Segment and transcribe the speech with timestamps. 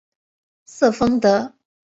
[0.65, 1.53] 瑟丰德。